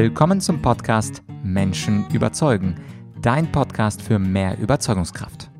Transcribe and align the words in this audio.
Willkommen 0.00 0.40
zum 0.40 0.62
Podcast 0.62 1.24
Menschen 1.42 2.08
überzeugen, 2.10 2.76
dein 3.20 3.50
Podcast 3.50 4.00
für 4.00 4.20
mehr 4.20 4.56
Überzeugungskraft. 4.56 5.50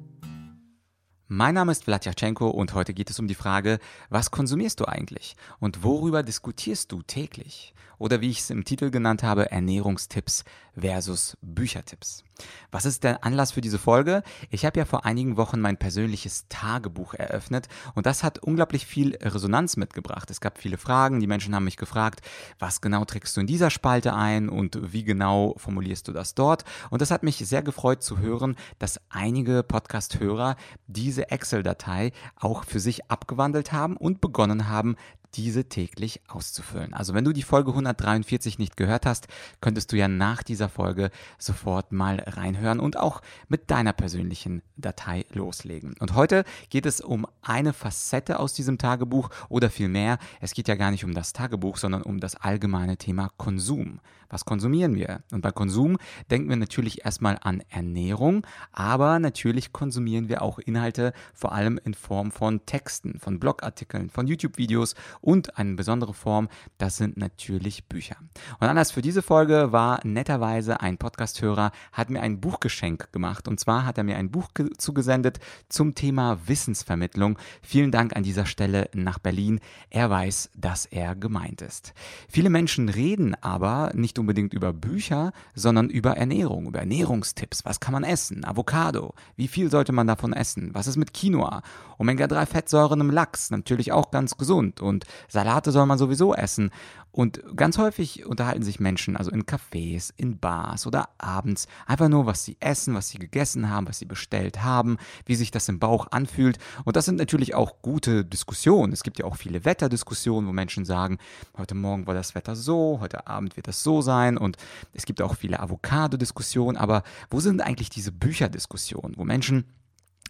Mein 1.27 1.57
Name 1.57 1.73
ist 1.73 1.83
Vladyachenko 1.83 2.49
und 2.49 2.73
heute 2.73 2.95
geht 2.95 3.11
es 3.11 3.19
um 3.19 3.27
die 3.27 3.35
Frage, 3.35 3.81
was 4.11 4.31
konsumierst 4.31 4.79
du 4.79 4.85
eigentlich 4.85 5.35
und 5.59 5.83
worüber 5.83 6.23
diskutierst 6.23 6.93
du 6.93 7.03
täglich? 7.03 7.75
Oder 7.99 8.21
wie 8.21 8.31
ich 8.31 8.39
es 8.39 8.51
im 8.51 8.65
Titel 8.65 8.93
genannt 8.93 9.25
habe, 9.25 9.51
Ernährungstipps 9.51 10.45
versus 10.81 11.37
Büchertipps. 11.43 12.25
Was 12.71 12.85
ist 12.85 13.03
der 13.03 13.25
Anlass 13.25 13.53
für 13.53 13.61
diese 13.61 13.79
Folge? 13.79 14.23
Ich 14.51 14.65
habe 14.65 14.79
ja 14.79 14.85
vor 14.85 15.05
einigen 15.05 15.37
Wochen 15.37 15.61
mein 15.61 15.77
persönliches 15.77 16.47
Tagebuch 16.49 17.15
eröffnet 17.15 17.69
und 17.95 18.07
das 18.07 18.23
hat 18.23 18.39
unglaublich 18.39 18.87
viel 18.87 19.17
Resonanz 19.17 19.77
mitgebracht. 19.77 20.31
Es 20.31 20.41
gab 20.41 20.59
viele 20.59 20.79
Fragen, 20.79 21.21
die 21.21 21.27
Menschen 21.27 21.55
haben 21.55 21.65
mich 21.65 21.77
gefragt, 21.77 22.21
was 22.59 22.81
genau 22.81 23.05
trägst 23.05 23.37
du 23.37 23.41
in 23.41 23.47
dieser 23.47 23.71
Spalte 23.71 24.15
ein 24.15 24.49
und 24.49 24.93
wie 24.93 25.05
genau 25.05 25.55
formulierst 25.57 26.07
du 26.07 26.13
das 26.13 26.35
dort? 26.35 26.65
Und 26.91 27.03
das 27.03 27.11
hat 27.11 27.23
mich 27.23 27.39
sehr 27.39 27.63
gefreut 27.63 28.03
zu 28.03 28.19
hören, 28.19 28.57
dass 28.79 29.01
einige 29.09 29.63
Podcast-Hörer 29.63 30.57
diese 30.87 31.31
Excel-Datei 31.31 32.13
auch 32.37 32.65
für 32.65 32.81
sich 32.81 33.11
abgewandelt 33.11 33.73
haben 33.73 33.97
und 33.97 34.21
begonnen 34.21 34.69
haben, 34.69 34.97
diese 35.35 35.69
täglich 35.69 36.21
auszufüllen. 36.29 36.95
Also 36.95 37.15
wenn 37.15 37.25
du 37.25 37.33
die 37.33 37.43
Folge 37.43 37.71
143 37.71 38.59
nicht 38.59 38.77
gehört 38.77 39.07
hast, 39.07 39.29
könntest 39.61 39.93
du 39.93 39.97
ja 39.97 40.09
nach 40.09 40.43
dieser 40.43 40.69
Folge 40.69 41.11
sofort 41.39 41.93
mal 41.93 42.21
reinhören 42.27 42.81
und 42.81 42.97
auch 42.97 43.21
mit 43.49 43.71
deiner 43.71 43.93
persönlichen 43.93 44.63
Datei 44.77 45.27
loslegen. 45.33 45.95
Und 45.99 46.15
heute 46.15 46.45
geht 46.71 46.87
es 46.87 47.01
um 47.01 47.27
eine 47.43 47.73
Facette 47.73 48.39
aus 48.39 48.55
diesem 48.55 48.79
Tagebuch 48.79 49.31
oder 49.49 49.71
vielmehr, 49.71 50.19
es 50.41 50.55
geht 50.55 50.69
ja 50.69 50.75
gar 50.75 50.91
nicht 50.91 51.05
um 51.05 51.15
das 51.15 51.33
Tagebuch, 51.33 51.77
sondern 51.77 52.03
um 52.03 52.21
das 52.21 52.37
allgemeine 52.37 52.97
Thema 52.97 53.31
Konsum. 53.37 54.01
Was 54.31 54.45
konsumieren 54.45 54.95
wir? 54.95 55.23
Und 55.33 55.41
bei 55.41 55.53
Konsum 55.53 55.97
denken 56.31 56.51
wir 56.51 56.57
natürlich 56.57 57.05
erstmal 57.05 57.39
an 57.41 57.63
Ernährung, 57.71 58.47
aber 58.73 59.19
natürlich 59.19 59.73
konsumieren 59.73 60.29
wir 60.29 60.43
auch 60.43 60.59
Inhalte 60.59 61.13
vor 61.33 61.53
allem 61.53 61.81
in 61.83 61.95
Form 61.95 62.31
von 62.31 62.65
Texten, 62.67 63.19
von 63.19 63.41
Blogartikeln, 63.41 64.11
von 64.11 64.27
YouTube-Videos 64.27 64.95
und 65.21 65.59
eine 65.59 65.75
besondere 65.75 66.15
Form, 66.15 66.49
das 66.79 66.97
sind 66.97 67.17
natürlich 67.17 67.87
Bücher. 67.87 68.17
Und 68.61 68.69
Anlass 68.69 68.91
für 68.91 69.03
diese 69.03 69.23
Folge 69.23 69.73
war 69.73 70.01
netterweise 70.05 70.81
ein 70.81 70.99
Podcasthörer, 70.99 71.73
hat 71.93 72.11
mir 72.11 72.23
ein 72.23 72.41
Buchgeschenk 72.41 73.13
gemacht 73.13 73.49
und 73.49 73.59
zwar 73.61 73.85
hat 73.85 73.99
er 73.99 74.05
mir 74.05 74.17
ein 74.17 74.31
Buch 74.31 74.49
zugesendet 74.77 75.39
zum 75.69 75.95
Thema 75.95 76.39
Wissensvermittlung. 76.47 77.39
Vielen 77.63 77.91
Dank 77.91 78.17
an 78.17 78.23
dieser 78.23 78.47
Stelle 78.47 78.89
nach 78.95 79.19
Berlin. 79.19 79.61
Er 79.91 80.11
weiß, 80.11 80.51
dass 80.57 80.87
er 80.87 81.15
gemeint 81.15 81.63
ist. 81.63 81.95
Viele 82.29 82.51
Menschen 82.51 82.89
reden 82.89 83.35
aber 83.41 83.91
nicht 83.95 84.19
unbedingt 84.19 84.55
über 84.55 84.73
Bücher, 84.73 85.33
sondern 85.55 85.91
über 85.91 86.17
Ernährung, 86.17 86.67
über 86.67 86.81
Ernährungstipps. 86.81 87.65
Was 87.65 87.81
kann 87.81 87.93
man 87.93 88.05
essen? 88.05 88.45
Avocado. 88.45 89.15
Wie 89.37 89.49
viel 89.49 89.71
sollte 89.71 89.93
man 89.93 90.07
davon 90.07 90.33
essen? 90.33 90.71
Was 90.75 90.87
ist 90.87 90.97
mit 90.97 91.15
Quinoa? 91.15 91.63
Omega-3-Fettsäuren 91.99 93.01
im 93.01 93.11
Lachs, 93.11 93.51
natürlich 93.51 93.93
auch 93.93 94.11
ganz 94.11 94.37
gesund. 94.37 94.81
Und 94.81 95.05
Salate 95.29 95.73
soll 95.73 95.87
man 95.87 95.99
sowieso 95.99 96.35
essen. 96.35 96.71
Und 97.11 97.43
ganz 97.57 97.79
häufig 97.79 98.27
unterhalten 98.27 98.63
sich 98.63 98.81
Menschen, 98.81 99.17
also 99.17 99.31
in 99.31 99.45
Cafés, 99.45 100.13
in 100.17 100.39
Bars 100.39 100.87
oder 100.87 101.09
abends, 101.19 101.67
einfach 101.87 102.09
nur, 102.09 102.27
was 102.27 102.45
sie 102.45 102.57
essen, 102.61 102.95
was 102.95 103.09
sie 103.09 103.19
gegessen 103.19 103.71
haben, 103.71 103.89
was 103.89 103.99
sie 103.99 104.05
bestellt 104.05 104.63
haben, 104.63 104.99
wie 105.25 105.35
sich 105.35 105.51
das 105.51 105.69
im 105.69 105.79
Bauch 105.79 106.09
anfühlt. 106.13 106.59
Und 106.85 106.97
das 106.97 107.07
sind 107.07 107.17
natürlich 107.17 107.55
auch 107.55 107.83
gute 107.83 108.25
Diskussionen. 108.25 108.93
Es 108.93 109.03
gibt 109.03 109.19
ja 109.19 109.25
auch 109.25 109.37
viele 109.37 109.65
Wetterdiskussionen, 109.65 110.49
wo 110.49 110.53
Menschen 110.53 110.85
sagen, 110.85 111.19
heute 111.57 111.75
Morgen 111.75 112.07
war 112.07 112.15
das 112.15 112.35
Wetter 112.35 112.55
so, 112.55 112.99
heute 113.01 113.27
Abend 113.27 113.57
wird 113.57 113.69
das 113.69 113.83
so 113.83 114.01
sein. 114.01 114.37
Und 114.37 114.57
es 114.93 115.05
gibt 115.05 115.23
auch 115.23 115.35
viele 115.35 115.61
Avocado-Diskussionen. 115.61 116.77
Aber 116.77 117.03
wo 117.31 117.41
sind 117.41 117.61
eigentlich 117.63 117.91
diese 117.91 118.13
Bücherdiskussionen, 118.13 119.17
wo 119.17 119.25
Menschen 119.25 119.65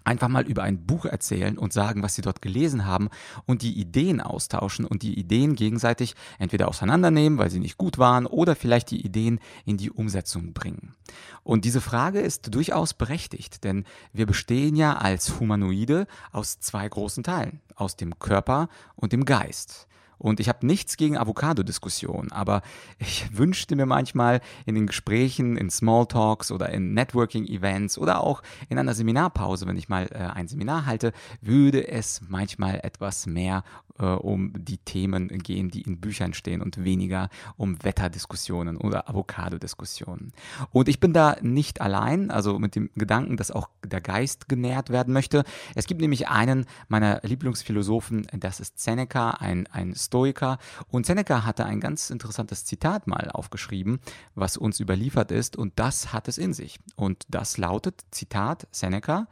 einfach 0.09 0.29
mal 0.29 0.47
über 0.47 0.63
ein 0.63 0.87
Buch 0.87 1.05
erzählen 1.05 1.59
und 1.59 1.73
sagen, 1.73 2.03
was 2.03 2.15
sie 2.15 2.23
dort 2.23 2.43
gelesen 2.43 2.87
haben 2.87 3.11
und 3.47 3.63
die 3.63 3.79
Ideen 3.79 4.21
austauschen 4.21 4.85
und 4.85 5.03
die 5.03 5.19
Ideen 5.19 5.55
gegenseitig 5.55 6.15
entweder 6.39 6.69
auseinandernehmen, 6.69 7.39
weil 7.39 7.51
sie 7.51 7.61
nicht 7.61 7.77
gut 7.77 7.99
waren 7.99 8.27
oder 8.27 8.57
vielleicht 8.57 8.91
die 8.91 9.05
Ideen 9.05 9.39
in 9.65 9.77
die 9.77 9.91
Umsetzung 9.91 10.53
bringen. 10.55 10.95
Und 11.43 11.65
diese 11.65 11.81
Frage 11.81 12.21
ist 12.21 12.55
durchaus 12.55 12.95
berechtigt, 12.95 13.65
denn 13.65 13.85
wir 14.13 14.27
bestehen 14.27 14.77
ja 14.77 14.97
als 14.97 15.39
Humanoide 15.39 16.07
aus 16.33 16.59
zwei 16.59 16.89
großen 16.89 17.23
Teilen, 17.23 17.61
aus 17.75 17.97
dem 17.97 18.19
Körper 18.19 18.69
und 18.97 19.13
dem 19.13 19.25
Geist. 19.25 19.89
Und 20.19 20.41
ich 20.41 20.49
habe 20.49 20.67
nichts 20.67 20.97
gegen 20.97 21.17
Avocado-Diskussionen, 21.17 22.33
aber 22.33 22.63
ich 22.99 23.27
wünschte 23.37 23.77
mir 23.77 23.87
manchmal 23.87 24.41
in 24.67 24.75
den 24.75 24.87
Gesprächen, 24.87 25.57
in 25.57 25.71
Smalltalks 25.71 26.51
oder 26.51 26.71
in 26.71 26.95
Networking-Events 26.95 27.99
oder 27.99 28.23
auch 28.23 28.43
in 28.69 28.79
einer 28.79 28.95
Seminarpause, 28.95 29.67
wenn 29.67 29.77
ich 29.77 29.89
mal 29.89 30.09
äh, 30.13 30.19
ein 30.19 30.49
Seminar 30.49 30.87
halte, 30.87 31.13
würde 31.41 31.89
es 31.89 32.21
manchmal 32.29 32.81
etwas 32.83 33.27
mehr 33.27 33.63
äh, 33.99 34.05
um 34.05 34.53
die 34.57 34.79
Themen 34.79 35.29
gehen, 35.29 35.71
die 35.71 35.83
in 35.83 36.01
Büchern 36.01 36.35
stehen 36.35 36.63
und 36.63 36.85
weniger 36.85 37.29
um 37.57 37.83
Wetterdiskussionen 37.83 38.77
oder 38.77 39.09
Avocado-Diskussionen. 39.09 40.33
Und 40.71 40.89
ich 40.89 41.01
bin 41.01 41.13
da 41.13 41.37
nicht 41.43 41.81
allein, 41.81 42.31
also 42.31 42.59
mit 42.59 42.75
dem 42.75 42.91
Gedanken, 42.95 43.37
dass 43.37 43.51
auch 43.51 43.69
der 43.85 44.01
Geist 44.01 44.49
genährt 44.49 44.91
werden 44.91 45.13
möchte. 45.13 45.45
Es 45.75 45.87
gibt 45.87 46.01
nämlich 46.01 46.29
einen 46.29 46.67
meiner 46.89 47.21
Lieblingsphilosophen, 47.23 48.27
das 48.33 48.61
ist 48.61 48.79
Seneca, 48.79 49.31
ein, 49.31 49.67
ein 49.69 49.95
Stoiker. 49.95 50.59
Und 50.89 51.07
Seneca 51.07 51.45
hatte 51.45 51.65
ein 51.65 51.81
ganz 51.81 52.11
interessantes 52.11 52.65
Zitat 52.65 53.07
mal 53.07 53.31
aufgeschrieben, 53.31 54.01
was 54.35 54.57
uns 54.57 54.81
überliefert 54.81 55.31
ist, 55.33 55.57
und 55.57 55.73
das 55.77 56.13
hat 56.13 56.29
es 56.29 56.39
in 56.39 56.53
sich. 56.53 56.79
Und 56.97 57.25
das 57.29 57.59
lautet, 57.59 58.05
Zitat 58.11 58.67
Seneca, 58.71 59.27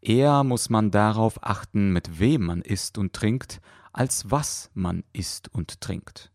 eher 0.00 0.44
muss 0.44 0.70
man 0.70 0.90
darauf 0.90 1.42
achten, 1.42 1.92
mit 1.92 2.18
wem 2.18 2.46
man 2.46 2.62
isst 2.62 2.98
und 2.98 3.12
trinkt, 3.12 3.60
als 3.94 4.30
was 4.30 4.70
man 4.74 5.04
isst 5.12 5.48
und 5.54 5.80
trinkt. 5.80 6.30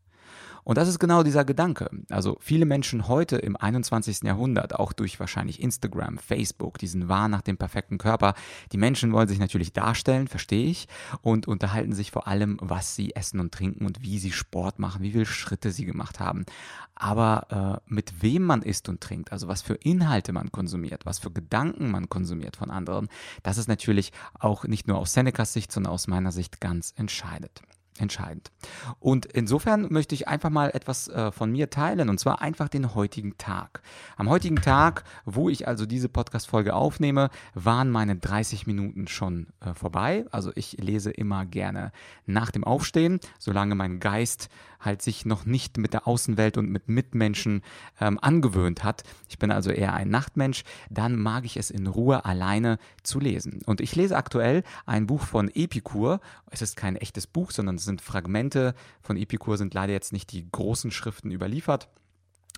Und 0.69 0.77
das 0.77 0.87
ist 0.87 0.99
genau 0.99 1.23
dieser 1.23 1.45
Gedanke. 1.45 1.89
Also 2.11 2.37
viele 2.39 2.67
Menschen 2.67 3.07
heute 3.07 3.37
im 3.37 3.55
21. 3.55 4.21
Jahrhundert, 4.21 4.75
auch 4.75 4.93
durch 4.93 5.19
wahrscheinlich 5.19 5.63
Instagram, 5.63 6.19
Facebook, 6.19 6.77
diesen 6.77 7.09
Wahn 7.09 7.31
nach 7.31 7.41
dem 7.41 7.57
perfekten 7.57 7.97
Körper, 7.97 8.35
die 8.71 8.77
Menschen 8.77 9.11
wollen 9.11 9.27
sich 9.27 9.39
natürlich 9.39 9.73
darstellen, 9.73 10.27
verstehe 10.27 10.67
ich, 10.67 10.87
und 11.23 11.47
unterhalten 11.47 11.93
sich 11.93 12.11
vor 12.11 12.27
allem, 12.27 12.59
was 12.61 12.95
sie 12.95 13.15
essen 13.15 13.39
und 13.39 13.51
trinken 13.51 13.83
und 13.87 14.03
wie 14.03 14.19
sie 14.19 14.31
Sport 14.31 14.77
machen, 14.77 15.01
wie 15.01 15.13
viele 15.13 15.25
Schritte 15.25 15.71
sie 15.71 15.85
gemacht 15.85 16.19
haben. 16.19 16.45
Aber 16.93 17.81
äh, 17.87 17.91
mit 17.91 18.21
wem 18.21 18.43
man 18.43 18.61
isst 18.61 18.89
und 18.89 19.01
trinkt, 19.01 19.31
also 19.31 19.47
was 19.47 19.63
für 19.63 19.73
Inhalte 19.73 20.33
man 20.33 20.51
konsumiert, 20.51 21.03
was 21.03 21.17
für 21.17 21.31
Gedanken 21.31 21.89
man 21.89 22.09
konsumiert 22.09 22.57
von 22.57 22.69
anderen, 22.69 23.09
das 23.41 23.57
ist 23.57 23.69
natürlich 23.69 24.11
auch 24.37 24.65
nicht 24.65 24.87
nur 24.87 24.99
aus 24.99 25.13
Senecas 25.13 25.51
Sicht, 25.51 25.71
sondern 25.71 25.93
aus 25.93 26.05
meiner 26.05 26.31
Sicht 26.31 26.61
ganz 26.61 26.93
entscheidend 26.95 27.59
entscheidend. 27.99 28.51
Und 28.99 29.25
insofern 29.25 29.91
möchte 29.91 30.15
ich 30.15 30.27
einfach 30.27 30.49
mal 30.49 30.71
etwas 30.71 31.07
äh, 31.07 31.31
von 31.31 31.51
mir 31.51 31.69
teilen 31.69 32.09
und 32.09 32.19
zwar 32.19 32.41
einfach 32.41 32.69
den 32.69 32.95
heutigen 32.95 33.37
Tag. 33.37 33.81
Am 34.17 34.29
heutigen 34.29 34.57
Tag, 34.57 35.03
wo 35.25 35.49
ich 35.49 35.67
also 35.67 35.85
diese 35.85 36.09
Podcast-Folge 36.09 36.73
aufnehme, 36.73 37.29
waren 37.53 37.89
meine 37.89 38.15
30 38.15 38.67
Minuten 38.67 39.07
schon 39.07 39.47
äh, 39.59 39.73
vorbei. 39.73 40.25
Also 40.31 40.51
ich 40.55 40.77
lese 40.79 41.11
immer 41.11 41.45
gerne 41.45 41.91
nach 42.25 42.51
dem 42.51 42.63
Aufstehen, 42.63 43.19
solange 43.37 43.75
mein 43.75 43.99
Geist 43.99 44.49
halt 44.79 45.01
sich 45.01 45.25
noch 45.25 45.45
nicht 45.45 45.77
mit 45.77 45.93
der 45.93 46.07
Außenwelt 46.07 46.57
und 46.57 46.69
mit 46.69 46.87
Mitmenschen 46.87 47.61
ähm, 47.99 48.17
angewöhnt 48.21 48.83
hat. 48.83 49.03
Ich 49.27 49.37
bin 49.37 49.51
also 49.51 49.71
eher 49.71 49.93
ein 49.93 50.09
Nachtmensch. 50.09 50.63
Dann 50.89 51.17
mag 51.17 51.45
ich 51.45 51.57
es 51.57 51.69
in 51.69 51.87
Ruhe 51.87 52.25
alleine 52.25 52.77
zu 53.03 53.19
lesen. 53.19 53.61
Und 53.65 53.81
ich 53.81 53.95
lese 53.95 54.15
aktuell 54.15 54.63
ein 54.85 55.07
Buch 55.07 55.23
von 55.23 55.49
Epikur. 55.53 56.21
Es 56.49 56.61
ist 56.61 56.75
kein 56.75 56.95
echtes 56.95 57.27
Buch, 57.27 57.51
sondern 57.51 57.75
es 57.75 57.83
sind 57.89 58.01
Fragmente 58.01 58.73
von 59.01 59.17
Epikur, 59.17 59.57
sind 59.57 59.73
leider 59.73 59.93
jetzt 59.93 60.13
nicht 60.13 60.31
die 60.31 60.49
großen 60.49 60.91
Schriften 60.91 61.31
überliefert. 61.31 61.89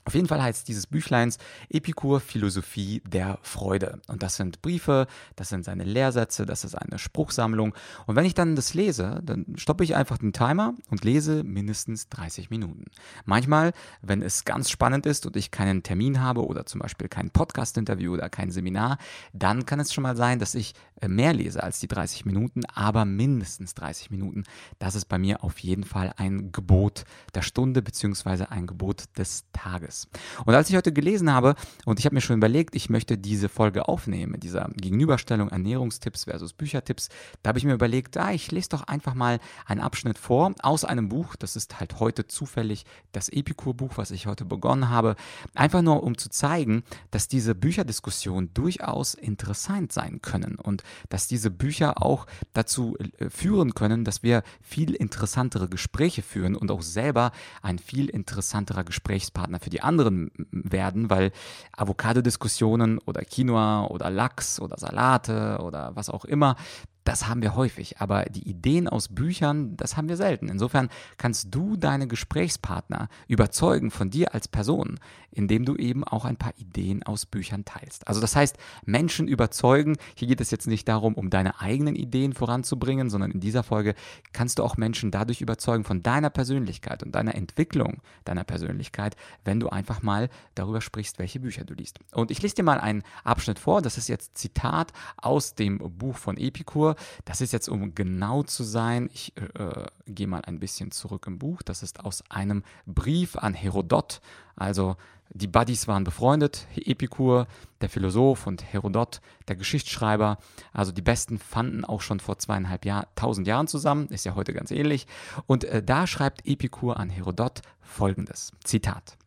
Auf 0.04 0.16
jeden 0.16 0.28
Fall 0.28 0.42
heißt 0.42 0.68
dieses 0.68 0.88
Büchleins 0.88 1.38
Epikur 1.70 2.20
Philosophie 2.20 3.02
der 3.06 3.38
Freude. 3.44 4.02
Und 4.08 4.24
das 4.24 4.36
sind 4.36 4.62
Briefe, 4.62 5.08
das 5.36 5.50
sind 5.50 5.64
seine 5.64 5.84
Lehrsätze, 5.84 6.46
das 6.46 6.64
ist 6.64 6.76
eine 6.76 6.98
Spruchsammlung. 6.98 7.76
Und 8.08 8.16
wenn 8.16 8.26
ich 8.26 8.34
dann 8.34 8.56
das 8.56 8.74
lese, 8.74 9.22
dann 9.24 9.46
stoppe 9.58 9.84
ich 9.84 9.96
einfach 9.96 10.18
den 10.18 10.34
Timer 10.34 10.74
und 10.90 11.04
lese 11.04 11.44
mindestens 11.44 12.10
30 12.10 12.50
Minuten. 12.50 12.86
Manchmal, 13.26 13.74
wenn 14.02 14.22
es 14.24 14.44
ganz 14.44 14.70
spannend 14.72 15.06
ist 15.06 15.26
und 15.28 15.36
ich 15.36 15.52
keinen 15.52 15.84
Termin 15.84 16.20
habe 16.20 16.46
oder 16.46 16.66
zum 16.66 16.82
Beispiel 16.82 17.08
kein 17.08 17.30
Podcast-Interview 17.30 18.14
oder 18.14 18.30
kein 18.30 18.50
Seminar, 18.50 18.98
dann 19.34 19.66
kann 19.66 19.80
es 19.80 19.94
schon 19.94 20.02
mal 20.04 20.16
sein, 20.16 20.40
dass 20.40 20.56
ich 20.56 20.74
äh, 21.02 21.08
mehr 21.08 21.34
lese 21.34 21.62
als 21.62 21.80
die 21.80 21.88
30 21.88 22.26
Minuten, 22.26 22.66
aber 22.66 23.06
mindestens 23.06 23.74
30 23.76 24.12
Minuten. 24.12 24.44
Das 24.80 24.96
ist 24.96 25.06
bei 25.06 25.18
mir 25.18 25.44
auf 25.44 25.60
jeden 25.60 25.84
Fall 25.84 26.14
ein 26.18 26.52
Gebot 26.52 27.06
der 27.36 27.42
Stunde 27.42 27.82
beziehungsweise 27.82 28.52
ein 28.52 28.68
Gebot 28.68 29.06
des 29.18 29.46
Tages. 29.52 29.91
Folgendes. 29.92 30.08
Und 30.46 30.54
als 30.54 30.70
ich 30.70 30.76
heute 30.76 30.92
gelesen 30.92 31.32
habe 31.32 31.56
und 31.86 32.00
ich 32.00 32.06
habe 32.06 32.16
mir 32.16 32.22
schon 32.22 32.38
überlegt, 32.38 32.76
ich 32.76 32.90
möchte 32.90 33.18
diese 33.18 33.50
Folge 33.50 33.88
aufnehmen, 33.88 34.40
dieser 34.40 34.70
Gegenüberstellung 34.76 35.50
Ernährungstipps 35.50 36.26
versus 36.26 36.54
Büchertipps, 36.54 37.10
da 37.44 37.50
habe 37.50 37.60
ich 37.60 37.66
mir 37.66 37.74
überlegt, 37.74 38.18
ah, 38.18 38.32
ich 38.32 38.52
lese 38.52 38.70
doch 38.70 38.84
einfach 38.84 39.14
mal 39.14 39.40
einen 39.66 39.82
Abschnitt 39.82 40.18
vor 40.18 40.54
aus 40.62 40.86
einem 40.86 41.10
Buch, 41.10 41.36
das 41.36 41.56
ist 41.56 41.80
halt 41.80 42.00
heute 42.00 42.28
zufällig 42.28 42.86
das 43.12 43.30
Epikur-Buch, 43.30 43.94
was 43.96 44.12
ich 44.12 44.28
heute 44.28 44.46
begonnen 44.46 44.90
habe, 44.90 45.16
einfach 45.56 45.82
nur 45.82 46.04
um 46.04 46.18
zu 46.18 46.30
zeigen, 46.30 46.84
dass 47.12 47.28
diese 47.28 47.56
Bücherdiskussionen 47.56 48.54
durchaus 48.54 49.14
interessant 49.14 49.92
sein 49.92 50.22
können 50.22 50.56
und 50.56 50.84
dass 51.10 51.28
diese 51.28 51.52
Bücher 51.52 52.02
auch 52.02 52.26
dazu 52.54 52.98
äh, 52.98 53.30
führen 53.30 53.74
können, 53.74 54.06
dass 54.06 54.24
wir 54.24 54.44
viel 54.62 54.94
interessantere 54.94 55.68
Gespräche 55.68 56.22
führen 56.22 56.56
und 56.56 56.72
auch 56.72 56.82
selber 56.82 57.32
ein 57.62 57.80
viel 57.80 58.10
interessanterer 58.10 58.84
Gesprächspartner 58.84 59.60
für 59.60 59.70
die 59.70 59.81
anderen 59.84 60.32
werden, 60.52 61.10
weil 61.10 61.32
Avocado-Diskussionen 61.76 63.00
oder 63.00 63.22
Quinoa 63.24 63.86
oder 63.88 64.10
Lachs 64.10 64.60
oder 64.60 64.78
Salate 64.78 65.60
oder 65.62 65.92
was 65.96 66.10
auch 66.10 66.26
immer, 66.26 66.56
das 67.04 67.28
haben 67.28 67.42
wir 67.42 67.56
häufig, 67.56 68.00
aber 68.00 68.26
die 68.26 68.48
Ideen 68.48 68.88
aus 68.88 69.08
Büchern, 69.08 69.76
das 69.78 69.98
haben 69.98 70.10
wir 70.10 70.18
selten. 70.18 70.50
Insofern 70.50 70.90
kannst 71.18 71.54
du 71.54 71.76
deine 71.76 72.08
Gesprächspartner 72.08 73.10
überzeugen 73.28 73.90
von 73.92 74.10
dir 74.10 74.34
als 74.34 74.48
Person, 74.48 75.00
indem 75.32 75.66
du 75.66 75.76
eben 75.76 76.04
auch 76.04 76.26
ein 76.26 76.38
paar 76.38 76.54
Ideen 76.58 77.04
aus 77.04 77.26
Büchern 77.26 77.66
teilst. 77.66 78.08
Also 78.08 78.22
das 78.22 78.36
heißt, 78.36 78.58
Menschen 78.86 79.28
überzeugen, 79.28 79.98
hier 80.16 80.28
geht 80.28 80.42
es 80.42 80.52
jetzt 80.52 80.68
nicht 80.68 80.88
darum, 80.88 81.16
um 81.16 81.30
deine 81.30 81.60
eigenen 81.60 81.96
Ideen 81.96 82.34
voranzubringen, 82.34 83.10
sondern 83.10 83.32
in 83.32 83.40
dieser 83.40 83.64
Folge 83.64 83.96
kannst 84.34 84.60
du 84.60 84.64
auch 84.64 84.78
Menschen 84.78 85.12
dadurch 85.12 85.42
überzeugen 85.42 85.84
von 85.84 86.04
deiner 86.04 86.30
Persönlichkeit 86.30 87.04
und 87.04 87.16
deiner 87.16 87.36
Entwicklung 87.36 88.02
deiner 88.26 88.44
Persönlichkeit, 88.44 89.16
wenn 89.44 89.60
du 89.60 89.70
einfach 89.70 90.02
mal 90.04 90.30
darüber 90.56 90.82
sprichst, 90.82 91.20
welche 91.20 91.40
Bücher 91.40 91.64
du 91.64 91.74
liest. 91.74 92.00
Und 92.12 92.32
ich 92.32 92.42
lese 92.42 92.56
dir 92.56 92.64
mal 92.64 92.80
einen 92.80 93.04
Abschnitt 93.24 93.60
vor, 93.60 93.82
das 93.82 93.98
ist 93.98 94.08
jetzt 94.08 94.38
Zitat 94.38 94.92
aus 95.18 95.56
dem 95.56 95.78
Buch 95.98 96.18
von 96.18 96.38
Epikur 96.38 96.91
das 97.26 97.42
ist 97.42 97.54
jetzt, 97.54 97.70
um 97.70 97.96
genau 97.96 98.44
zu 98.44 98.64
sein, 98.64 99.10
ich 99.14 99.34
äh, 99.38 99.64
äh, 99.64 99.86
gehe 100.08 100.28
mal 100.28 100.42
ein 100.46 100.60
bisschen 100.60 100.92
zurück 100.92 101.26
im 101.28 101.40
Buch. 101.40 101.62
Das 101.62 101.84
ist 101.84 102.04
aus 102.04 102.24
einem 102.30 102.64
Brief 102.86 103.36
an 103.36 103.54
Herodot. 103.54 104.22
Also 104.56 104.96
die 105.34 105.48
Buddies 105.48 105.88
waren 105.88 106.04
befreundet, 106.04 106.68
Epikur, 106.76 107.48
der 107.80 107.90
Philosoph 107.90 108.48
und 108.48 108.74
Herodot, 108.74 109.22
der 109.48 109.56
Geschichtsschreiber. 109.56 110.38
Also 110.74 110.92
die 110.92 111.02
Besten 111.02 111.40
fanden 111.40 111.86
auch 111.86 112.02
schon 112.02 112.20
vor 112.20 112.38
zweieinhalb 112.38 112.86
Jahr, 112.86 113.08
tausend 113.16 113.48
Jahren 113.48 113.68
zusammen, 113.68 114.08
ist 114.10 114.26
ja 114.26 114.36
heute 114.36 114.54
ganz 114.54 114.72
ähnlich. 114.72 115.08
Und 115.48 115.64
äh, 115.64 115.82
da 115.82 116.06
schreibt 116.06 116.46
Epikur 116.46 117.00
an 117.00 117.10
Herodot 117.10 117.62
folgendes, 117.80 118.52
Zitat. 118.64 119.18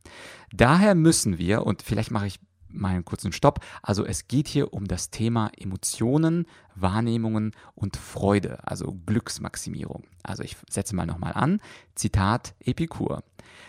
Daher 0.52 0.94
müssen 0.94 1.38
wir, 1.38 1.66
und 1.66 1.82
vielleicht 1.82 2.10
mache 2.10 2.26
ich 2.26 2.38
mal 2.74 3.02
kurzen 3.02 3.32
Stopp. 3.32 3.60
Also 3.82 4.04
es 4.04 4.28
geht 4.28 4.48
hier 4.48 4.72
um 4.72 4.86
das 4.86 5.10
Thema 5.10 5.50
Emotionen, 5.56 6.46
Wahrnehmungen 6.74 7.52
und 7.74 7.96
Freude, 7.96 8.66
also 8.66 8.96
Glücksmaximierung. 9.06 10.04
Also 10.22 10.42
ich 10.42 10.56
setze 10.68 10.94
mal 10.94 11.06
nochmal 11.06 11.32
an. 11.34 11.60
Zitat 11.94 12.54
Epikur. 12.60 13.22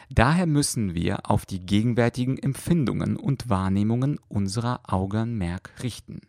Daher 0.10 0.46
müssen 0.46 0.94
wir 0.94 1.30
auf 1.30 1.46
die 1.46 1.66
gegenwärtigen 1.66 2.38
Empfindungen 2.38 3.18
und 3.18 3.50
Wahrnehmungen 3.50 4.20
unserer 4.28 4.82
Augenmerk 4.88 5.72
richten. 5.82 6.22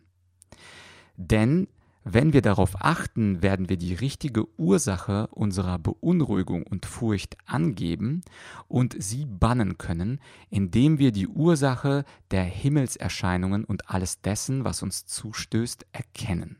Denn 1.15 1.67
wenn 2.13 2.33
wir 2.33 2.41
darauf 2.41 2.81
achten, 2.81 3.41
werden 3.41 3.69
wir 3.69 3.77
die 3.77 3.93
richtige 3.93 4.47
Ursache 4.57 5.27
unserer 5.27 5.77
Beunruhigung 5.77 6.63
und 6.63 6.85
Furcht 6.85 7.37
angeben 7.45 8.21
und 8.67 8.95
sie 8.97 9.25
bannen 9.25 9.77
können, 9.77 10.19
indem 10.49 10.99
wir 10.99 11.11
die 11.11 11.27
Ursache 11.27 12.05
der 12.31 12.43
Himmelserscheinungen 12.43 13.65
und 13.65 13.89
alles 13.89 14.21
dessen, 14.21 14.63
was 14.63 14.81
uns 14.83 15.05
zustößt, 15.05 15.85
erkennen. 15.91 16.57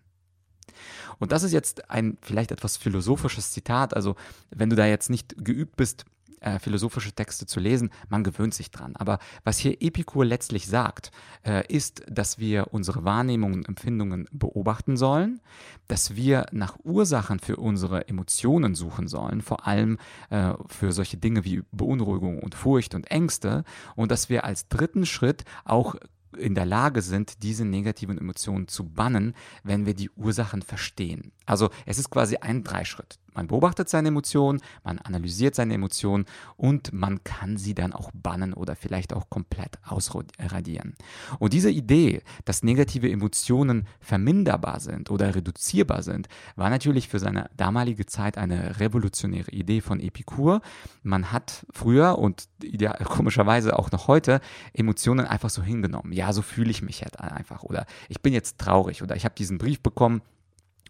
Und 1.19 1.31
das 1.31 1.43
ist 1.43 1.53
jetzt 1.53 1.89
ein 1.89 2.17
vielleicht 2.21 2.51
etwas 2.51 2.77
philosophisches 2.77 3.51
Zitat. 3.51 3.95
Also 3.95 4.15
wenn 4.49 4.69
du 4.69 4.75
da 4.75 4.85
jetzt 4.85 5.09
nicht 5.09 5.43
geübt 5.43 5.75
bist, 5.75 6.05
äh, 6.41 6.59
philosophische 6.59 7.11
Texte 7.11 7.45
zu 7.45 7.59
lesen, 7.59 7.89
man 8.09 8.23
gewöhnt 8.23 8.53
sich 8.53 8.71
dran. 8.71 8.95
Aber 8.95 9.19
was 9.43 9.57
hier 9.57 9.81
Epikur 9.81 10.25
letztlich 10.25 10.67
sagt, 10.67 11.11
äh, 11.43 11.63
ist, 11.67 12.03
dass 12.09 12.39
wir 12.39 12.73
unsere 12.73 13.03
Wahrnehmungen 13.03 13.59
und 13.59 13.67
Empfindungen 13.67 14.27
beobachten 14.31 14.97
sollen, 14.97 15.41
dass 15.87 16.15
wir 16.15 16.45
nach 16.51 16.77
Ursachen 16.83 17.39
für 17.39 17.57
unsere 17.57 18.07
Emotionen 18.07 18.75
suchen 18.75 19.07
sollen, 19.07 19.41
vor 19.41 19.67
allem 19.67 19.97
äh, 20.29 20.53
für 20.67 20.91
solche 20.91 21.17
Dinge 21.17 21.43
wie 21.43 21.63
Beunruhigung 21.71 22.39
und 22.39 22.55
Furcht 22.55 22.95
und 22.95 23.09
Ängste 23.09 23.63
und 23.95 24.11
dass 24.11 24.29
wir 24.29 24.43
als 24.43 24.67
dritten 24.67 25.05
Schritt 25.05 25.43
auch 25.65 25.95
in 26.37 26.55
der 26.55 26.65
Lage 26.65 27.01
sind, 27.01 27.43
diese 27.43 27.65
negativen 27.65 28.17
Emotionen 28.17 28.67
zu 28.67 28.83
bannen, 28.83 29.33
wenn 29.63 29.85
wir 29.85 29.93
die 29.93 30.09
Ursachen 30.11 30.61
verstehen. 30.61 31.31
Also 31.45 31.69
es 31.85 31.97
ist 31.97 32.09
quasi 32.09 32.37
ein 32.37 32.63
Dreischritt. 32.63 33.19
Man 33.37 33.45
beobachtet 33.45 33.87
seine 33.87 34.07
Emotionen, 34.07 34.61
man 34.83 34.97
analysiert 34.97 35.53
seine 35.53 35.75
Emotionen 35.75 36.25
und 36.55 36.91
man 36.91 37.23
kann 37.23 37.57
sie 37.57 37.75
dann 37.75 37.93
auch 37.93 38.09
bannen 38.11 38.53
oder 38.53 38.75
vielleicht 38.75 39.13
auch 39.13 39.29
komplett 39.29 39.77
ausradieren. 39.85 40.95
Und 41.37 41.53
diese 41.53 41.69
Idee, 41.69 42.23
dass 42.45 42.63
negative 42.63 43.11
Emotionen 43.11 43.87
verminderbar 43.99 44.79
sind 44.79 45.11
oder 45.11 45.35
reduzierbar 45.35 46.01
sind, 46.01 46.27
war 46.55 46.71
natürlich 46.71 47.09
für 47.09 47.19
seine 47.19 47.51
damalige 47.55 48.07
Zeit 48.07 48.39
eine 48.39 48.79
revolutionäre 48.79 49.51
Idee 49.51 49.81
von 49.81 49.99
Epikur. 49.99 50.61
Man 51.03 51.31
hat 51.31 51.63
früher 51.71 52.17
und 52.17 52.49
ja, 52.63 52.93
komischerweise 52.93 53.77
auch 53.77 53.91
noch 53.91 54.07
heute 54.07 54.41
Emotionen 54.73 55.27
einfach 55.27 55.51
so 55.51 55.61
hingenommen. 55.61 56.11
Ja, 56.11 56.33
so 56.33 56.41
fühle 56.41 56.71
ich 56.71 56.81
mich 56.81 57.03
halt 57.03 57.19
einfach 57.19 57.61
oder 57.61 57.85
ich 58.09 58.19
bin 58.23 58.33
jetzt 58.33 58.57
traurig 58.57 59.03
oder 59.03 59.15
ich 59.15 59.25
habe 59.25 59.35
diesen 59.35 59.59
Brief 59.59 59.79
bekommen 59.81 60.23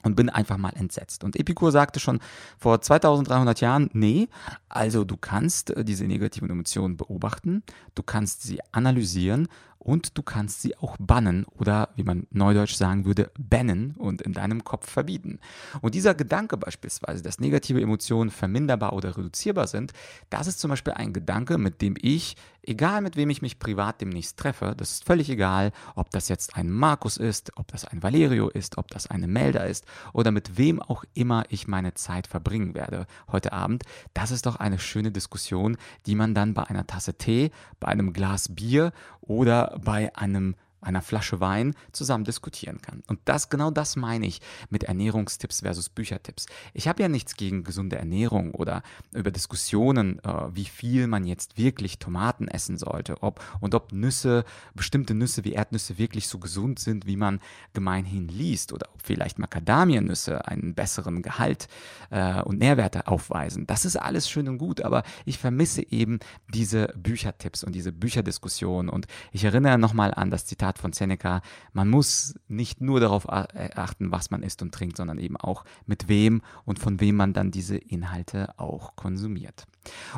und 0.04 0.16
bin 0.16 0.30
einfach 0.30 0.58
mal 0.58 0.74
entsetzt. 0.76 1.24
Und 1.24 1.36
Epikur 1.36 1.72
sagte 1.72 2.00
schon 2.00 2.20
vor 2.58 2.82
2300 2.82 3.62
Jahren, 3.62 3.90
nee, 3.94 4.28
also 4.70 5.04
du 5.04 5.18
kannst 5.18 5.72
äh, 5.72 5.84
diese 5.84 6.06
negativen 6.06 6.50
Emotionen 6.50 6.98
beobachten, 6.98 7.64
du 7.96 8.04
kannst 8.04 8.44
sie 8.44 8.60
analysieren 8.72 9.48
und 9.80 10.18
du 10.18 10.22
kannst 10.22 10.62
sie 10.62 10.78
auch 10.78 10.98
bannen 11.00 11.46
oder, 11.58 11.90
wie 11.96 12.04
man 12.04 12.28
neudeutsch 12.32 12.76
sagen 12.76 13.06
würde, 13.06 13.32
bannen 13.40 13.96
und 13.98 14.22
in 14.22 14.34
deinem 14.34 14.66
Kopf 14.66 14.90
verbieten. 14.90 15.40
Und 15.82 15.96
dieser 15.96 16.14
Gedanke 16.14 16.58
beispielsweise, 16.58 17.24
dass 17.24 17.40
negative 17.40 17.82
Emotionen 17.82 18.30
verminderbar 18.30 18.92
oder 18.92 19.18
reduzierbar 19.18 19.68
sind, 19.68 19.94
das 20.30 20.48
ist 20.48 20.60
zum 20.60 20.70
Beispiel 20.70 20.94
ein 20.94 21.14
Gedanke, 21.14 21.58
mit 21.58 21.82
dem 21.82 21.96
ich, 22.02 22.36
egal 22.68 23.02
mit 23.02 23.16
wem 23.16 23.30
ich 23.30 23.42
mich 23.42 23.60
privat 23.60 24.02
demnächst 24.02 24.38
treffe, 24.38 24.76
das 24.78 24.92
ist 24.92 25.06
völlig 25.06 25.30
egal, 25.30 25.72
ob 25.96 26.10
das 26.12 26.30
jetzt 26.30 26.56
ein 26.56 26.70
Markus 26.70 27.18
ist, 27.18 27.52
ob 27.56 27.68
das 27.68 27.86
ein 27.86 28.04
Valerio 28.04 28.50
ist, 28.50 28.78
ob 28.78 28.90
das 28.90 29.08
eine 29.08 29.28
Melda 29.28 29.62
ist 29.64 29.86
oder 30.14 30.32
mit 30.32 30.58
wem 30.58 30.82
auch 30.82 31.04
immer 31.14 31.46
ich 31.50 31.68
meine 31.68 31.94
Zeit 31.94 32.28
verbringen 32.28 32.76
werde. 32.76 33.08
Heute 33.32 33.54
Abend, 33.54 33.84
das 34.14 34.32
ist 34.32 34.46
doch 34.46 34.58
eine 34.58 34.80
schöne 34.80 35.12
Diskussion, 35.12 35.78
die 36.06 36.16
man 36.16 36.34
dann 36.34 36.54
bei 36.54 36.64
einer 36.64 36.86
Tasse 36.86 37.18
Tee, 37.18 37.52
bei 37.80 37.88
einem 37.88 38.14
Glas 38.14 38.54
Bier 38.54 38.92
oder 39.22 39.80
bei 39.84 40.16
einem 40.16 40.56
einer 40.82 41.02
Flasche 41.02 41.40
Wein 41.40 41.74
zusammen 41.92 42.24
diskutieren 42.24 42.82
kann. 42.82 43.04
Und 43.08 43.20
das 43.26 43.50
genau 43.50 43.72
das 43.72 43.96
meine 43.96 44.28
ich 44.28 44.42
mit 44.70 44.84
Ernährungstipps 44.84 45.62
versus 45.62 45.90
Büchertipps. 45.90 46.46
Ich 46.74 46.88
habe 46.88 47.02
ja 47.02 47.10
nichts 47.10 47.36
gegen 47.36 47.64
gesunde 47.64 47.98
Ernährung 47.98 48.54
oder 48.54 48.84
über 49.14 49.32
Diskussionen, 49.32 50.20
äh, 50.24 50.56
wie 50.56 50.66
viel 50.66 51.08
man 51.08 51.26
jetzt 51.26 51.58
wirklich 51.58 52.00
Tomaten 52.00 52.48
essen 52.48 52.78
sollte, 52.78 53.24
ob 53.24 53.44
und 53.60 53.74
ob 53.74 53.92
Nüsse, 53.92 54.46
bestimmte 54.76 55.14
Nüsse 55.14 55.44
wie 55.44 55.54
Erdnüsse 55.54 55.98
wirklich 55.98 56.28
so 56.28 56.38
gesund 56.38 56.80
sind, 56.80 57.08
wie 57.08 57.18
man 57.18 57.40
gemeinhin 57.74 58.28
liest 58.28 58.72
oder 58.72 58.88
ob 58.94 59.02
vielleicht 59.02 59.40
Macadamianüsse 59.40 60.48
einen 60.48 60.76
besseren 60.76 61.22
Gehalt 61.22 61.68
äh, 62.12 62.42
und 62.42 62.60
Nährwerte 62.60 63.08
aufweisen. 63.08 63.66
Das 63.66 63.86
ist 63.86 63.96
alles 63.96 64.30
schön 64.30 64.48
und 64.48 64.58
gut, 64.58 64.82
aber 64.82 65.04
ich 65.26 65.40
vermisse 65.40 65.90
eben 65.92 66.20
diese 66.54 66.88
Büchertipps 66.96 67.64
und 67.64 67.74
diese 67.74 67.92
Bücherdiskussionen 67.92 68.90
und 68.90 69.08
ich 69.32 69.44
erinnere 69.44 69.78
nochmal 69.78 70.14
an 70.14 70.30
das 70.30 70.46
Zitat 70.46 70.67
von 70.76 70.94
Seneca, 70.94 71.42
man 71.74 71.90
muss 71.90 72.36
nicht 72.48 72.82
nur 72.82 73.00
darauf 73.00 73.26
äh, 73.26 73.70
achten, 73.76 74.12
was 74.12 74.32
man 74.32 74.44
isst 74.44 74.62
und 74.62 74.74
trinkt, 74.74 74.98
sondern 74.98 75.20
eben 75.20 75.38
auch 75.38 75.64
mit 75.86 76.08
wem 76.08 76.42
und 76.66 76.80
von 76.80 77.00
wem 77.00 77.16
man 77.16 77.34
dann 77.34 77.52
diese 77.52 77.78
Inhalte 77.78 78.58
auch 78.60 78.96
konsumiert. 78.96 79.66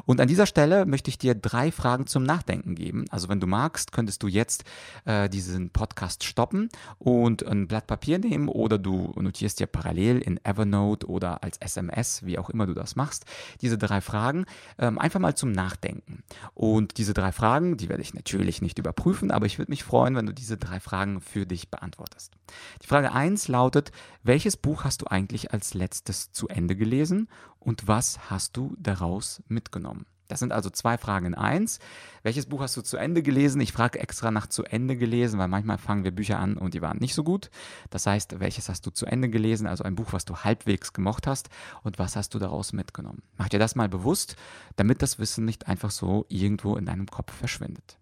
Und 0.05 0.21
an 0.21 0.27
dieser 0.27 0.45
Stelle 0.45 0.85
möchte 0.85 1.09
ich 1.09 1.17
dir 1.17 1.35
drei 1.35 1.71
Fragen 1.71 2.07
zum 2.07 2.23
Nachdenken 2.23 2.75
geben. 2.75 3.05
Also 3.09 3.29
wenn 3.29 3.39
du 3.39 3.47
magst, 3.47 3.91
könntest 3.91 4.23
du 4.23 4.27
jetzt 4.27 4.63
äh, 5.05 5.29
diesen 5.29 5.69
Podcast 5.69 6.23
stoppen 6.23 6.69
und 6.97 7.45
ein 7.45 7.67
Blatt 7.67 7.87
Papier 7.87 8.19
nehmen 8.19 8.47
oder 8.47 8.77
du 8.77 9.13
notierst 9.15 9.59
dir 9.59 9.67
parallel 9.67 10.19
in 10.19 10.43
Evernote 10.43 11.07
oder 11.07 11.43
als 11.43 11.57
SMS, 11.57 12.25
wie 12.25 12.37
auch 12.37 12.49
immer 12.49 12.65
du 12.65 12.73
das 12.73 12.95
machst, 12.95 13.25
diese 13.61 13.77
drei 13.77 14.01
Fragen 14.01 14.45
ähm, 14.77 14.97
einfach 14.97 15.19
mal 15.19 15.35
zum 15.35 15.51
Nachdenken. 15.51 16.23
Und 16.53 16.97
diese 16.97 17.13
drei 17.13 17.31
Fragen, 17.31 17.77
die 17.77 17.89
werde 17.89 18.01
ich 18.01 18.13
natürlich 18.13 18.61
nicht 18.61 18.79
überprüfen, 18.79 19.31
aber 19.31 19.45
ich 19.45 19.57
würde 19.57 19.71
mich 19.71 19.83
freuen, 19.83 20.15
wenn 20.15 20.25
du 20.25 20.33
diese 20.33 20.57
drei 20.57 20.79
Fragen 20.79 21.21
für 21.21 21.45
dich 21.45 21.69
beantwortest. 21.69 22.33
Die 22.81 22.87
Frage 22.87 23.11
1 23.11 23.47
lautet, 23.47 23.91
welches 24.23 24.57
Buch 24.57 24.83
hast 24.83 25.01
du 25.01 25.07
eigentlich 25.07 25.51
als 25.51 25.73
letztes 25.73 26.31
zu 26.31 26.47
Ende 26.47 26.75
gelesen 26.75 27.27
und 27.59 27.87
was 27.87 28.29
hast 28.29 28.57
du 28.57 28.75
daraus 28.77 29.43
mitgenommen? 29.47 30.05
Das 30.29 30.39
sind 30.39 30.53
also 30.53 30.69
zwei 30.69 30.97
Fragen 30.99 31.25
in 31.25 31.35
eins. 31.35 31.79
Welches 32.21 32.45
Buch 32.45 32.61
hast 32.61 32.77
du 32.77 32.83
zu 32.83 32.97
Ende 32.97 33.23
gelesen? 33.23 33.59
Ich 33.61 33.73
frage 33.73 33.99
extra 33.99 34.29
nach 34.29 34.45
zu 34.45 34.63
Ende 34.63 34.95
gelesen, 34.95 35.39
weil 35.39 35.47
manchmal 35.47 35.79
fangen 35.79 36.03
wir 36.03 36.11
Bücher 36.11 36.39
an 36.39 36.55
und 36.55 36.75
die 36.75 36.83
waren 36.83 36.99
nicht 36.99 37.15
so 37.15 37.23
gut. 37.23 37.49
Das 37.89 38.05
heißt, 38.05 38.39
welches 38.39 38.69
hast 38.69 38.85
du 38.85 38.91
zu 38.91 39.07
Ende 39.07 39.29
gelesen? 39.29 39.65
Also 39.65 39.83
ein 39.83 39.95
Buch, 39.95 40.13
was 40.13 40.25
du 40.25 40.37
halbwegs 40.37 40.93
gemocht 40.93 41.25
hast 41.25 41.49
und 41.81 41.97
was 41.97 42.15
hast 42.15 42.35
du 42.35 42.39
daraus 42.39 42.73
mitgenommen? 42.73 43.23
Mach 43.37 43.49
dir 43.49 43.57
das 43.57 43.75
mal 43.75 43.89
bewusst, 43.89 44.35
damit 44.75 45.01
das 45.01 45.17
Wissen 45.17 45.45
nicht 45.45 45.67
einfach 45.67 45.89
so 45.89 46.27
irgendwo 46.29 46.75
in 46.75 46.85
deinem 46.85 47.07
Kopf 47.07 47.33
verschwindet. 47.33 47.97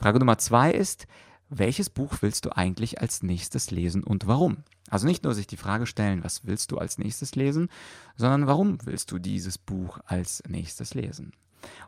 Frage 0.00 0.18
Nummer 0.18 0.38
zwei 0.38 0.72
ist, 0.72 1.06
welches 1.50 1.90
Buch 1.90 2.14
willst 2.20 2.46
du 2.46 2.56
eigentlich 2.56 3.00
als 3.00 3.22
nächstes 3.22 3.70
lesen 3.70 4.04
und 4.04 4.26
warum? 4.26 4.58
Also 4.88 5.06
nicht 5.06 5.24
nur 5.24 5.34
sich 5.34 5.46
die 5.46 5.56
Frage 5.56 5.86
stellen, 5.86 6.24
was 6.24 6.46
willst 6.46 6.70
du 6.70 6.78
als 6.78 6.96
nächstes 6.98 7.34
lesen, 7.34 7.68
sondern 8.16 8.46
warum 8.46 8.78
willst 8.84 9.10
du 9.10 9.18
dieses 9.18 9.58
Buch 9.58 9.98
als 10.06 10.42
nächstes 10.48 10.94
lesen? 10.94 11.32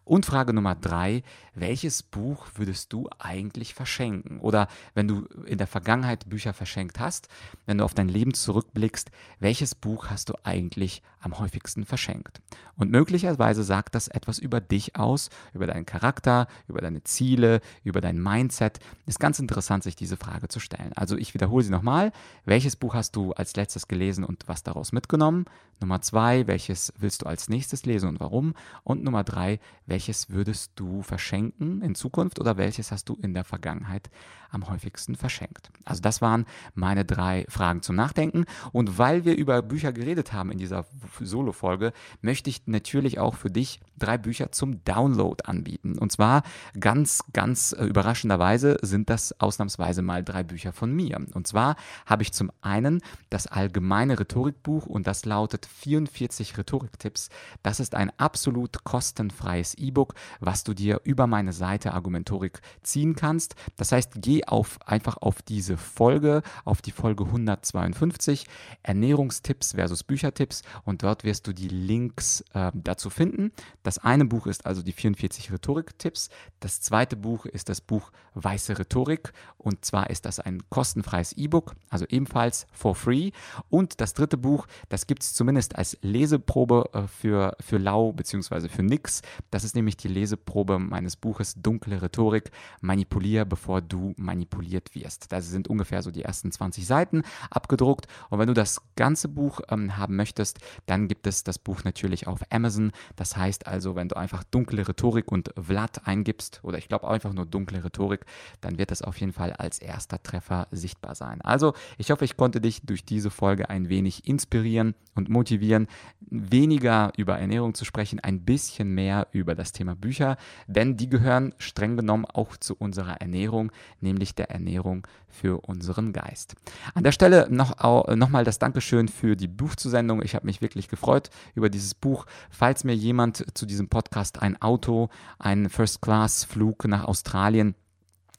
Und 0.05 0.26
Frage 0.26 0.52
Nummer 0.52 0.75
drei, 0.75 1.23
welches 1.55 2.02
Buch 2.02 2.47
würdest 2.55 2.93
du 2.93 3.09
eigentlich 3.19 3.75
verschenken? 3.75 4.41
Oder 4.41 4.69
wenn 4.95 5.07
du 5.07 5.26
in 5.47 5.59
der 5.59 5.67
Vergangenheit 5.67 6.29
Bücher 6.29 6.52
verschenkt 6.52 6.99
hast, 6.99 7.29
wenn 7.67 7.79
du 7.79 7.85
auf 7.85 7.95
dein 7.95 8.09
Leben 8.09 8.35
zurückblickst, 8.35 9.11
welches 9.38 9.75
Buch 9.75 10.07
hast 10.09 10.29
du 10.29 10.35
eigentlich 10.45 11.02
am 11.21 11.38
häufigsten 11.38 11.85
verschenkt? 11.85 12.41
Und 12.76 12.91
möglicherweise 12.91 13.62
sagt 13.62 13.95
das 13.95 14.09
etwas 14.09 14.38
über 14.38 14.61
dich 14.61 14.97
aus, 14.97 15.31
über 15.52 15.67
deinen 15.67 15.87
Charakter, 15.87 16.49
über 16.69 16.81
deine 16.81 17.05
Ziele, 17.05 17.61
über 17.85 18.00
dein 18.00 18.21
Mindset. 18.21 18.81
Ist 19.07 19.21
ganz 19.21 19.38
interessant, 19.38 19.85
sich 19.85 19.95
diese 19.95 20.17
Frage 20.17 20.49
zu 20.49 20.59
stellen. 20.59 20.93
Also 20.97 21.17
ich 21.17 21.35
wiederhole 21.35 21.62
sie 21.64 21.71
nochmal. 21.71 22.12
Welches 22.45 22.76
Buch 22.76 22.95
hast 22.95 23.14
du 23.14 23.33
als 23.33 23.55
letztes 23.57 23.88
gelesen 23.88 24.25
und 24.25 24.49
was 24.49 24.62
daraus 24.62 24.93
mitgenommen? 24.93 25.45
Nummer 25.83 26.01
zwei, 26.01 26.47
welches 26.47 26.93
willst 26.99 27.23
du 27.23 27.27
als 27.27 27.49
nächstes 27.49 27.85
lesen 27.85 28.09
und 28.09 28.21
warum? 28.21 28.55
Und 28.85 29.05
Nummer 29.05 29.25
drei, 29.25 29.61
welches 29.87 30.31
würdest 30.31 30.73
du 30.77 31.03
verschenken 31.03 31.83
in 31.83 31.95
Zukunft 31.95 32.41
oder 32.41 32.57
welches 32.57 32.93
hast 32.93 33.09
du 33.09 33.15
in 33.21 33.35
der 33.35 33.45
Vergangenheit 33.45 34.11
am 34.51 34.69
häufigsten 34.69 35.17
verschenkt? 35.17 35.71
Also 35.85 36.01
das 36.01 36.23
waren 36.23 36.47
meine 36.75 37.05
drei 37.05 37.45
Fragen 37.49 37.83
zum 37.83 37.97
Nachdenken. 37.97 38.45
Und 38.73 38.99
weil 38.99 39.25
wir 39.25 39.37
über 39.37 39.62
Bücher 39.62 39.93
geredet 39.93 40.33
haben 40.33 40.51
in 40.51 40.59
dieser 40.59 40.87
Solo-Folge, 41.21 41.93
möchte 42.21 42.51
ich 42.51 42.67
natürlich 42.67 43.19
auch 43.19 43.35
für 43.35 43.51
dich 43.51 43.81
drei 43.99 44.19
Bücher 44.19 44.53
zum 44.53 44.85
Download 44.85 45.45
anbieten. 45.45 45.99
Und 45.99 46.12
zwar 46.12 46.43
ganz, 46.79 47.25
ganz 47.33 47.73
äh, 47.73 47.85
überraschenderweise 47.85 48.79
sind 48.83 49.11
das 49.11 49.41
ausnahmsweise 49.41 50.03
mal 50.03 50.25
drei 50.25 50.43
Bücher 50.43 50.73
von 50.73 50.93
mir. 50.93 51.21
Und 51.35 51.47
zwar 51.47 51.77
habe 52.07 52.23
ich 52.23 52.33
zum 52.33 52.51
einen 52.61 53.01
das 53.31 53.47
allgemeine 53.47 54.19
Rhetorikbuch 54.19 54.87
und 54.87 55.07
das 55.07 55.25
lautet 55.25 55.67
44 55.73 56.57
Rhetoriktipps. 56.59 57.29
Das 57.62 57.81
ist 57.81 57.95
ein 57.95 58.12
absolut 58.19 58.85
kostenfreies 58.85 59.75
E-Book, 59.75 60.14
was 60.41 60.64
du 60.64 60.75
dir 60.75 61.00
über 61.05 61.26
meine 61.26 61.52
Seite 61.52 61.95
Argumentorik 61.95 62.61
ziehen 62.83 63.17
kannst. 63.17 63.55
Das 63.76 63.93
heißt, 63.93 64.12
geh 64.17 64.45
auf, 64.45 64.79
einfach 64.87 65.17
auf 65.17 65.43
diese 65.43 65.76
Folge, 65.76 66.43
auf 66.64 66.83
die 66.83 66.93
Folge 66.93 67.25
152, 67.25 68.47
Ernährungstipps 68.83 69.73
versus 69.73 70.05
Büchertipps 70.05 70.62
und 70.85 71.02
dort 71.02 71.25
wirst 71.25 71.47
du 71.47 71.52
die 71.52 71.69
Links 71.69 72.43
äh, 72.52 72.71
dazu 72.75 73.11
finden. 73.11 73.52
Das 73.83 73.99
eine 73.99 74.25
Buch 74.25 74.47
ist 74.47 74.67
also 74.67 74.83
die 74.83 74.93
44 74.93 75.52
Rhetoriktipps. 75.52 76.29
Das 76.61 76.81
zweite 76.81 77.17
Buch 77.17 77.47
ist 77.47 77.69
das 77.69 77.81
Buch 77.81 78.12
Weiße 78.35 78.79
Rhetorik 78.79 79.33
und 79.59 79.85
zwar 79.85 80.11
ist 80.11 80.25
das 80.25 80.41
ein 80.41 80.62
kostenfreies 80.71 81.33
E-Book, 81.35 81.75
also 81.91 82.07
ebenfalls 82.09 82.67
for 82.73 82.95
free. 82.95 83.31
Und 83.71 84.00
das 84.00 84.14
dritte 84.14 84.37
Buch, 84.37 84.67
das 84.88 85.07
gibt 85.07 85.23
es 85.23 85.35
zumindest 85.35 85.62
als 85.76 85.97
Leseprobe 86.02 86.90
äh, 86.92 87.02
für, 87.07 87.57
für 87.61 87.78
Lau 87.78 88.12
bzw. 88.12 88.69
für 88.69 88.83
Nix. 88.83 89.23
Das 89.50 89.64
ist 89.64 89.75
nämlich 89.75 89.97
die 89.97 90.09
Leseprobe 90.09 90.78
meines 90.78 91.16
Buches 91.16 91.54
Dunkle 91.54 92.02
Rhetorik, 92.02 92.50
Manipulier, 92.81 93.45
bevor 93.45 93.81
du 93.81 94.14
manipuliert 94.16 94.95
wirst. 94.95 95.33
Da 95.33 95.40
sind 95.40 95.69
ungefähr 95.69 96.02
so 96.02 96.11
die 96.11 96.23
ersten 96.23 96.50
20 96.50 96.87
Seiten 96.87 97.23
abgedruckt. 97.50 98.07
Und 98.31 98.38
wenn 98.38 98.49
du 98.49 98.54
das 98.54 98.83
ganze 98.97 99.28
Buch 99.28 99.61
ähm, 99.69 99.97
haben 99.97 100.16
möchtest, 100.16 100.59
dann 100.87 101.09
gibt 101.09 101.26
es 101.26 101.45
das 101.45 101.59
Buch 101.59 101.85
natürlich 101.85 102.26
auf 102.26 102.40
Amazon. 102.50 102.92
Das 103.16 103.37
heißt 103.37 103.66
also, 103.66 103.95
wenn 103.95 104.09
du 104.09 104.16
einfach 104.16 104.45
dunkle 104.45 104.87
Rhetorik 104.87 105.31
und 105.31 105.50
Vlad 105.61 106.07
eingibst, 106.07 106.61
oder 106.62 106.78
ich 106.78 106.88
glaube 106.88 107.09
einfach 107.09 107.33
nur 107.33 107.47
dunkle 107.47 107.85
Rhetorik, 107.85 108.25
dann 108.61 108.78
wird 108.78 108.90
das 108.90 109.02
auf 109.02 109.19
jeden 109.19 109.33
Fall 109.33 109.52
als 109.52 109.78
erster 109.78 110.23
Treffer 110.23 110.69
sichtbar 110.71 111.14
sein. 111.14 111.40
Also, 111.42 111.75
ich 111.99 112.11
hoffe, 112.11 112.25
ich 112.25 112.37
konnte 112.37 112.61
dich 112.61 112.83
durch 112.83 113.04
diese 113.04 113.31
Folge 113.31 113.71
ein 113.71 113.88
wenig 113.88 114.26
inspirieren 114.26 114.95
und 115.14 115.28
motivieren, 115.28 115.51
weniger 115.61 117.12
über 117.16 117.38
Ernährung 117.38 117.75
zu 117.75 117.85
sprechen, 117.85 118.21
ein 118.21 118.44
bisschen 118.44 118.94
mehr 118.94 119.28
über 119.32 119.54
das 119.54 119.73
Thema 119.73 119.94
Bücher, 119.94 120.37
denn 120.66 120.97
die 120.97 121.09
gehören 121.09 121.54
streng 121.59 121.97
genommen 121.97 122.25
auch 122.25 122.56
zu 122.56 122.75
unserer 122.76 123.21
Ernährung, 123.21 123.73
nämlich 124.00 124.35
der 124.35 124.50
Ernährung 124.50 125.06
für 125.28 125.61
unseren 125.61 126.12
Geist. 126.12 126.54
An 126.94 127.04
der 127.04 127.12
Stelle 127.12 127.49
noch, 127.50 127.76
noch 128.14 128.28
mal 128.28 128.44
das 128.44 128.59
Dankeschön 128.59 129.09
für 129.09 129.37
die 129.37 129.49
Buchzusendung. 129.49 130.23
Ich 130.23 130.35
habe 130.35 130.47
mich 130.47 130.61
wirklich 130.61 130.88
gefreut 130.88 131.30
über 131.54 131.71
dieses 131.71 131.94
Buch. 131.94 132.26
Falls 132.50 132.85
mir 132.85 132.94
jemand 132.94 133.44
zu 133.56 133.66
diesem 133.66 133.88
Podcast 133.88 134.42
ein 134.42 134.61
Auto, 134.61 135.09
einen 135.38 135.71
First-Class-Flug 135.71 136.87
nach 136.87 137.04
Australien 137.04 137.75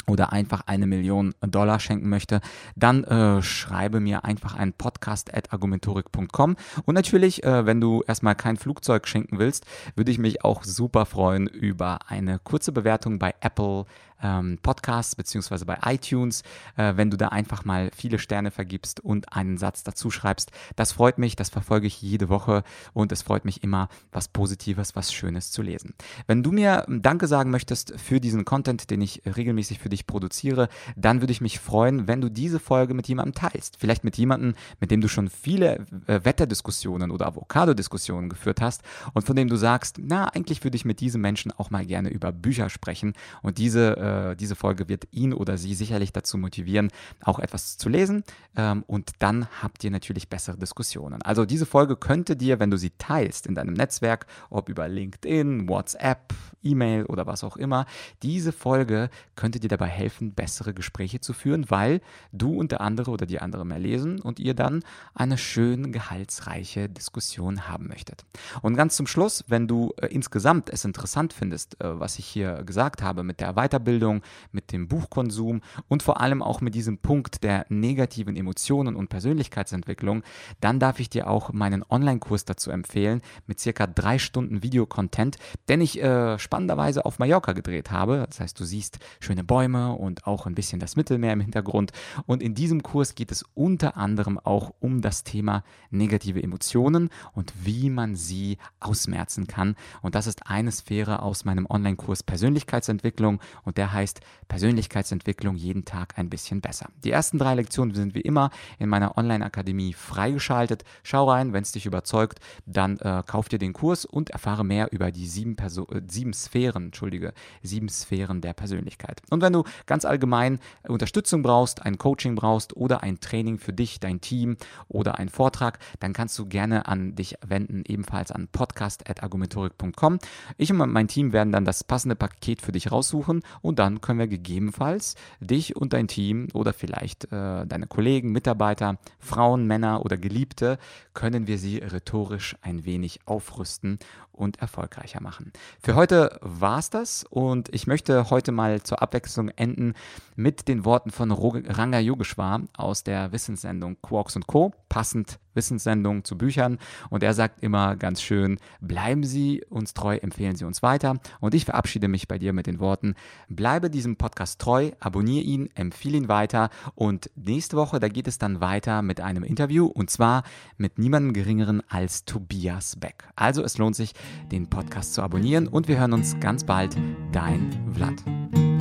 oder 0.07 0.33
einfach 0.33 0.61
eine 0.65 0.87
Million 0.87 1.33
Dollar 1.41 1.79
schenken 1.79 2.09
möchte, 2.09 2.41
dann 2.75 3.03
äh, 3.03 3.41
schreibe 3.41 3.99
mir 3.99 4.25
einfach 4.25 4.55
einen 4.55 4.73
Podcast 4.73 5.33
at 5.33 5.53
argumentorik.com. 5.53 6.55
Und 6.85 6.95
natürlich, 6.95 7.43
äh, 7.43 7.65
wenn 7.65 7.79
du 7.79 8.03
erstmal 8.07 8.35
kein 8.35 8.57
Flugzeug 8.57 9.07
schenken 9.07 9.39
willst, 9.39 9.65
würde 9.95 10.11
ich 10.11 10.17
mich 10.17 10.43
auch 10.43 10.63
super 10.63 11.05
freuen 11.05 11.47
über 11.47 11.99
eine 12.07 12.39
kurze 12.39 12.71
Bewertung 12.71 13.19
bei 13.19 13.33
Apple, 13.39 13.85
ähm, 14.23 14.57
Podcasts 14.61 15.15
beziehungsweise 15.15 15.65
bei 15.65 15.77
iTunes, 15.85 16.41
äh, 16.77 16.93
wenn 16.95 17.11
du 17.11 17.17
da 17.17 17.27
einfach 17.27 17.65
mal 17.65 17.91
viele 17.95 18.17
Sterne 18.17 18.49
vergibst 18.49 18.99
und 19.01 19.33
einen 19.33 19.57
Satz 19.57 19.83
dazu 19.83 20.09
schreibst. 20.09 20.51
Das 20.75 20.93
freut 20.93 21.17
mich, 21.17 21.35
das 21.35 21.49
verfolge 21.49 21.87
ich 21.87 22.01
jede 22.01 22.29
Woche 22.29 22.63
und 22.93 23.11
es 23.11 23.21
freut 23.21 23.45
mich 23.45 23.63
immer, 23.63 23.89
was 24.11 24.27
Positives, 24.29 24.95
was 24.95 25.13
Schönes 25.13 25.51
zu 25.51 25.61
lesen. 25.61 25.93
Wenn 26.25 26.41
du 26.41 26.51
mir 26.51 26.85
Danke 26.87 27.27
sagen 27.27 27.51
möchtest 27.51 27.99
für 27.99 28.19
diesen 28.19 28.45
Content, 28.45 28.89
den 28.89 29.01
ich 29.01 29.21
regelmäßig 29.25 29.79
für 29.79 29.89
dich 29.89 30.07
produziere, 30.07 30.69
dann 30.95 31.21
würde 31.21 31.31
ich 31.31 31.41
mich 31.41 31.59
freuen, 31.59 32.07
wenn 32.07 32.21
du 32.21 32.29
diese 32.29 32.59
Folge 32.59 32.93
mit 32.93 33.07
jemandem 33.07 33.33
teilst. 33.33 33.77
Vielleicht 33.77 34.03
mit 34.03 34.17
jemandem, 34.17 34.55
mit 34.79 34.91
dem 34.91 35.01
du 35.01 35.07
schon 35.07 35.29
viele 35.29 35.85
äh, 36.07 36.21
Wetterdiskussionen 36.23 37.11
oder 37.11 37.27
Avocado-Diskussionen 37.27 38.29
geführt 38.29 38.61
hast 38.61 38.83
und 39.13 39.25
von 39.25 39.35
dem 39.35 39.49
du 39.49 39.55
sagst, 39.55 39.97
na, 39.99 40.25
eigentlich 40.25 40.63
würde 40.63 40.77
ich 40.77 40.85
mit 40.85 40.99
diesem 40.99 41.21
Menschen 41.21 41.51
auch 41.51 41.69
mal 41.69 41.85
gerne 41.85 42.09
über 42.09 42.31
Bücher 42.31 42.69
sprechen 42.69 43.13
und 43.41 43.57
diese 43.57 43.97
äh, 43.97 44.12
äh, 44.13 44.35
diese 44.35 44.55
Folge 44.55 44.89
wird 44.89 45.07
ihn 45.11 45.33
oder 45.33 45.57
sie 45.57 45.73
sicherlich 45.73 46.11
dazu 46.13 46.37
motivieren, 46.37 46.89
auch 47.21 47.39
etwas 47.39 47.77
zu 47.77 47.89
lesen. 47.89 48.23
Ähm, 48.55 48.83
und 48.87 49.11
dann 49.19 49.47
habt 49.61 49.83
ihr 49.83 49.91
natürlich 49.91 50.29
bessere 50.29 50.57
Diskussionen. 50.57 51.21
Also 51.21 51.45
diese 51.45 51.65
Folge 51.65 51.95
könnte 51.95 52.35
dir, 52.35 52.59
wenn 52.59 52.71
du 52.71 52.77
sie 52.77 52.91
teilst 52.97 53.47
in 53.47 53.55
deinem 53.55 53.73
Netzwerk, 53.73 54.25
ob 54.49 54.69
über 54.69 54.87
LinkedIn, 54.87 55.67
WhatsApp, 55.67 56.33
E-Mail 56.63 57.05
oder 57.05 57.27
was 57.27 57.43
auch 57.43 57.57
immer, 57.57 57.85
diese 58.21 58.51
Folge 58.51 59.09
könnte 59.35 59.59
dir 59.59 59.67
dabei 59.67 59.87
helfen, 59.87 60.33
bessere 60.33 60.73
Gespräche 60.73 61.19
zu 61.19 61.33
führen, 61.33 61.69
weil 61.69 62.01
du 62.31 62.53
und 62.57 62.71
der 62.71 62.81
andere 62.81 63.11
oder 63.11 63.25
die 63.25 63.39
andere 63.39 63.65
mehr 63.65 63.79
lesen 63.79 64.21
und 64.21 64.39
ihr 64.39 64.53
dann 64.53 64.83
eine 65.13 65.37
schön 65.37 65.91
gehaltsreiche 65.91 66.89
Diskussion 66.89 67.67
haben 67.67 67.87
möchtet. 67.87 68.25
Und 68.61 68.75
ganz 68.75 68.95
zum 68.95 69.07
Schluss, 69.07 69.43
wenn 69.47 69.67
du 69.67 69.93
äh, 69.97 70.07
insgesamt 70.07 70.69
es 70.69 70.85
interessant 70.85 71.33
findest, 71.33 71.79
äh, 71.81 71.99
was 71.99 72.19
ich 72.19 72.25
hier 72.25 72.63
gesagt 72.63 73.01
habe 73.01 73.23
mit 73.23 73.39
der 73.39 73.53
Weiterbildung, 73.53 73.92
Bildung, 73.93 74.23
mit 74.51 74.71
dem 74.71 74.87
Buchkonsum 74.87 75.61
und 75.87 76.01
vor 76.01 76.19
allem 76.19 76.41
auch 76.41 76.61
mit 76.61 76.73
diesem 76.73 76.97
Punkt 76.97 77.43
der 77.43 77.67
negativen 77.69 78.35
Emotionen 78.35 78.95
und 78.95 79.07
Persönlichkeitsentwicklung, 79.07 80.23
dann 80.61 80.79
darf 80.79 80.99
ich 80.99 81.11
dir 81.11 81.29
auch 81.29 81.53
meinen 81.53 81.85
Online-Kurs 81.87 82.45
dazu 82.45 82.71
empfehlen 82.71 83.21
mit 83.45 83.59
circa 83.59 83.85
drei 83.85 84.17
Stunden 84.17 84.63
Videocontent, 84.63 85.37
den 85.69 85.81
ich 85.81 86.01
äh, 86.01 86.39
spannenderweise 86.39 87.05
auf 87.05 87.19
Mallorca 87.19 87.53
gedreht 87.53 87.91
habe. 87.91 88.25
Das 88.27 88.39
heißt, 88.39 88.59
du 88.59 88.65
siehst 88.65 88.97
schöne 89.19 89.43
Bäume 89.43 89.93
und 89.93 90.25
auch 90.25 90.47
ein 90.47 90.55
bisschen 90.55 90.79
das 90.79 90.95
Mittelmeer 90.95 91.33
im 91.33 91.41
Hintergrund. 91.41 91.91
Und 92.25 92.41
in 92.41 92.55
diesem 92.55 92.81
Kurs 92.81 93.13
geht 93.13 93.31
es 93.31 93.45
unter 93.53 93.95
anderem 93.95 94.39
auch 94.39 94.73
um 94.79 95.01
das 95.01 95.23
Thema 95.23 95.63
negative 95.91 96.41
Emotionen 96.41 97.09
und 97.33 97.53
wie 97.63 97.91
man 97.91 98.15
sie 98.15 98.57
ausmerzen 98.79 99.45
kann. 99.45 99.75
Und 100.01 100.15
das 100.15 100.25
ist 100.25 100.47
eine 100.47 100.71
Sphäre 100.71 101.21
aus 101.21 101.45
meinem 101.45 101.67
Online-Kurs 101.69 102.23
Persönlichkeitsentwicklung 102.23 103.39
und 103.63 103.77
der 103.77 103.82
heißt 103.91 104.21
Persönlichkeitsentwicklung 104.47 105.55
jeden 105.55 105.85
Tag 105.85 106.17
ein 106.17 106.29
bisschen 106.29 106.61
besser. 106.61 106.87
Die 107.03 107.11
ersten 107.11 107.39
drei 107.39 107.55
Lektionen 107.55 107.95
sind 107.95 108.13
wie 108.13 108.21
immer 108.21 108.51
in 108.79 108.89
meiner 108.89 109.17
Online-Akademie 109.17 109.93
freigeschaltet. 109.93 110.83
Schau 111.01 111.29
rein, 111.29 111.53
wenn 111.53 111.63
es 111.63 111.71
dich 111.71 111.85
überzeugt, 111.85 112.39
dann 112.65 112.97
äh, 112.99 113.23
kauf 113.25 113.49
dir 113.49 113.59
den 113.59 113.73
Kurs 113.73 114.05
und 114.05 114.29
erfahre 114.29 114.63
mehr 114.63 114.91
über 114.91 115.11
die 115.11 115.25
sieben, 115.25 115.55
Perso 115.55 115.87
äh, 115.91 116.01
sieben 116.07 116.33
Sphären, 116.33 116.85
entschuldige, 116.85 117.33
sieben 117.61 117.89
Sphären 117.89 118.41
der 118.41 118.53
Persönlichkeit. 118.53 119.21
Und 119.29 119.41
wenn 119.41 119.53
du 119.53 119.63
ganz 119.85 120.05
allgemein 120.05 120.59
Unterstützung 120.87 121.41
brauchst, 121.41 121.81
ein 121.83 121.97
Coaching 121.97 122.35
brauchst 122.35 122.75
oder 122.77 123.01
ein 123.03 123.19
Training 123.19 123.57
für 123.57 123.73
dich, 123.73 123.99
dein 123.99 124.21
Team 124.21 124.57
oder 124.87 125.17
einen 125.17 125.29
Vortrag, 125.29 125.79
dann 125.99 126.13
kannst 126.13 126.37
du 126.37 126.45
gerne 126.45 126.87
an 126.87 127.15
dich 127.15 127.35
wenden, 127.45 127.83
ebenfalls 127.87 128.31
an 128.31 128.47
podcast.argumentorik.com. 128.47 130.19
Ich 130.57 130.71
und 130.71 130.91
mein 130.91 131.07
Team 131.07 131.33
werden 131.33 131.51
dann 131.51 131.65
das 131.65 131.83
passende 131.83 132.15
Paket 132.15 132.61
für 132.61 132.71
dich 132.71 132.91
raussuchen 132.91 133.41
und 133.61 133.72
dann 133.75 134.01
können 134.01 134.19
wir 134.19 134.27
gegebenenfalls 134.27 135.15
dich 135.39 135.75
und 135.75 135.93
dein 135.93 136.07
Team 136.07 136.47
oder 136.53 136.73
vielleicht 136.73 137.25
äh, 137.25 137.65
deine 137.65 137.87
Kollegen, 137.87 138.31
Mitarbeiter, 138.31 138.97
Frauen, 139.19 139.65
Männer 139.65 140.05
oder 140.05 140.17
Geliebte, 140.17 140.77
können 141.13 141.47
wir 141.47 141.57
sie 141.57 141.77
rhetorisch 141.77 142.55
ein 142.61 142.85
wenig 142.85 143.21
aufrüsten 143.25 143.99
und 144.31 144.59
erfolgreicher 144.59 145.21
machen. 145.21 145.53
Für 145.81 145.95
heute 145.95 146.39
war 146.41 146.79
es 146.79 146.89
das 146.89 147.23
und 147.29 147.73
ich 147.73 147.87
möchte 147.87 148.29
heute 148.29 148.51
mal 148.51 148.81
zur 148.81 149.01
Abwechslung 149.01 149.49
enden 149.49 149.93
mit 150.35 150.67
den 150.67 150.85
Worten 150.85 151.11
von 151.11 151.31
Ranga 151.31 151.99
Yogeshwar 151.99 152.61
aus 152.75 153.03
der 153.03 153.31
Wissenssendung 153.31 153.97
Quarks 154.01 154.35
und 154.35 154.47
Co. 154.47 154.73
Passend 154.89 155.39
Wissenssendung 155.53 156.23
zu 156.23 156.37
Büchern 156.37 156.77
und 157.09 157.23
er 157.23 157.33
sagt 157.33 157.63
immer 157.63 157.95
ganz 157.95 158.21
schön, 158.21 158.57
bleiben 158.81 159.23
Sie 159.23 159.63
uns 159.69 159.93
treu, 159.93 160.15
empfehlen 160.17 160.55
Sie 160.55 160.65
uns 160.65 160.83
weiter 160.83 161.17
und 161.39 161.53
ich 161.53 161.65
verabschiede 161.65 162.07
mich 162.07 162.27
bei 162.27 162.37
dir 162.37 162.53
mit 162.53 162.67
den 162.67 162.79
Worten, 162.79 163.15
bleibe 163.49 163.89
diesem 163.89 164.15
Podcast 164.15 164.59
treu, 164.59 164.91
abonniere 164.99 165.43
ihn, 165.43 165.69
empfehle 165.75 166.17
ihn 166.17 166.27
weiter 166.27 166.69
und 166.95 167.29
nächste 167.35 167.77
Woche, 167.77 167.99
da 167.99 168.07
geht 168.07 168.27
es 168.27 168.37
dann 168.37 168.61
weiter 168.61 169.01
mit 169.01 169.21
einem 169.21 169.43
Interview 169.43 169.85
und 169.85 170.09
zwar 170.09 170.43
mit 170.77 170.97
niemandem 170.97 171.33
geringeren 171.33 171.81
als 171.89 172.25
Tobias 172.25 172.95
Beck. 172.95 173.25
Also 173.35 173.63
es 173.63 173.77
lohnt 173.77 173.95
sich, 173.95 174.13
den 174.51 174.69
Podcast 174.69 175.13
zu 175.13 175.21
abonnieren 175.21 175.67
und 175.67 175.87
wir 175.87 175.99
hören 175.99 176.13
uns 176.13 176.39
ganz 176.39 176.63
bald. 176.63 176.95
Dein 177.31 177.71
Vlad. 177.93 178.72